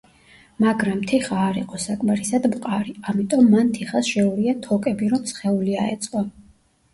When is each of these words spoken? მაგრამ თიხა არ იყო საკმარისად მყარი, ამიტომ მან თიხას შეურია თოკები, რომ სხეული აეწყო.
მაგრამ 0.63 1.01
თიხა 1.09 1.35
არ 1.49 1.59
იყო 1.61 1.81
საკმარისად 1.83 2.47
მყარი, 2.53 2.95
ამიტომ 3.13 3.45
მან 3.51 3.69
თიხას 3.77 4.11
შეურია 4.15 4.57
თოკები, 4.65 5.13
რომ 5.13 5.29
სხეული 5.35 5.79
აეწყო. 5.85 6.25